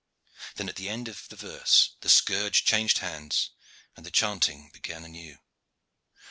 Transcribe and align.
Then 0.55 0.67
at 0.67 0.77
the 0.77 0.89
end 0.89 1.07
of 1.07 1.29
the 1.29 1.35
verse 1.35 1.91
the 2.01 2.09
scourge 2.09 2.65
changed 2.65 2.97
hands 3.05 3.51
and 3.95 4.03
the 4.03 4.09
chanting 4.09 4.71
began 4.73 5.05
anew. 5.05 5.37